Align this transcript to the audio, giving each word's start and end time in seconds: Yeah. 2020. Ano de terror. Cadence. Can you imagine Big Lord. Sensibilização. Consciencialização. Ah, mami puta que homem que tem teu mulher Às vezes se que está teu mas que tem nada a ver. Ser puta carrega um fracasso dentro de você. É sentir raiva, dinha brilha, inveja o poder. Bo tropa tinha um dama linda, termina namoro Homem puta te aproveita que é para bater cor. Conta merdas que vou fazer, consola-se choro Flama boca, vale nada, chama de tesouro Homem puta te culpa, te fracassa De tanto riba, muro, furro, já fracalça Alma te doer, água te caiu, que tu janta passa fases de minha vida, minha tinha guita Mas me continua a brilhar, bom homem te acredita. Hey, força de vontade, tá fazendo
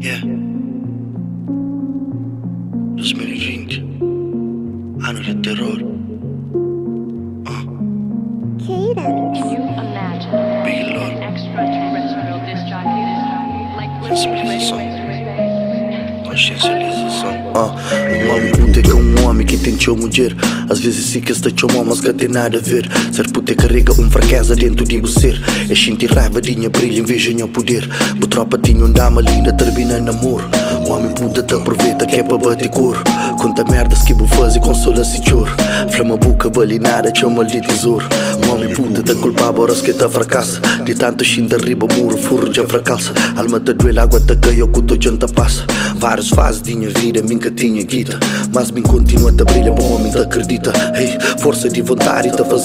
Yeah. 0.00 0.20
2020. 2.96 3.84
Ano 5.06 5.20
de 5.20 5.34
terror. 5.42 5.76
Cadence. 8.64 9.36
Can 9.36 9.50
you 9.50 9.60
imagine 9.60 10.32
Big 10.64 10.88
Lord. 10.96 11.16
Sensibilização. 14.08 14.80
Consciencialização. 16.24 17.34
Ah, 17.54 17.70
mami 18.26 18.50
puta 18.52 18.80
que 18.80 18.92
homem 19.30 19.46
que 19.46 19.56
tem 19.56 19.76
teu 19.76 19.96
mulher 19.96 20.34
Às 20.68 20.80
vezes 20.80 21.06
se 21.06 21.20
que 21.20 21.32
está 21.32 21.50
teu 21.50 21.68
mas 21.84 22.00
que 22.00 22.12
tem 22.12 22.28
nada 22.28 22.58
a 22.58 22.60
ver. 22.60 22.88
Ser 23.12 23.30
puta 23.30 23.54
carrega 23.54 23.92
um 23.92 24.10
fracasso 24.10 24.54
dentro 24.56 24.84
de 24.84 25.00
você. 25.00 25.34
É 25.68 25.74
sentir 25.74 26.10
raiva, 26.12 26.40
dinha 26.40 26.68
brilha, 26.68 27.00
inveja 27.00 27.32
o 27.44 27.48
poder. 27.48 27.88
Bo 28.16 28.26
tropa 28.26 28.58
tinha 28.58 28.84
um 28.84 28.92
dama 28.92 29.20
linda, 29.20 29.52
termina 29.52 30.00
namoro 30.00 30.44
Homem 30.88 31.12
puta 31.12 31.42
te 31.42 31.54
aproveita 31.54 32.06
que 32.06 32.16
é 32.16 32.22
para 32.22 32.38
bater 32.38 32.68
cor. 32.70 32.96
Conta 33.38 33.64
merdas 33.64 34.02
que 34.02 34.12
vou 34.12 34.28
fazer, 34.28 34.60
consola-se 34.60 35.22
choro 35.24 35.50
Flama 35.90 36.16
boca, 36.16 36.50
vale 36.50 36.78
nada, 36.78 37.12
chama 37.14 37.44
de 37.44 37.60
tesouro 37.60 38.06
Homem 38.48 38.72
puta 38.74 39.02
te 39.02 39.14
culpa, 39.14 39.52
te 39.92 40.08
fracassa 40.08 40.60
De 40.84 40.94
tanto 40.94 41.24
riba, 41.58 41.86
muro, 41.96 42.16
furro, 42.16 42.52
já 42.52 42.66
fracalça 42.66 43.12
Alma 43.36 43.60
te 43.60 43.72
doer, 43.72 43.98
água 43.98 44.20
te 44.20 44.36
caiu, 44.36 44.68
que 44.68 44.82
tu 44.82 44.96
janta 45.00 45.26
passa 45.28 45.64
fases 46.30 46.62
de 46.62 46.74
minha 46.74 46.90
vida, 46.90 47.22
minha 47.22 47.50
tinha 47.50 47.82
guita 47.84 48.18
Mas 48.54 48.70
me 48.70 48.82
continua 48.82 49.30
a 49.30 49.44
brilhar, 49.44 49.74
bom 49.74 49.96
homem 49.96 50.10
te 50.10 50.18
acredita. 50.18 50.72
Hey, 50.94 51.18
força 51.38 51.68
de 51.68 51.82
vontade, 51.82 52.30
tá 52.32 52.44
fazendo 52.44 52.60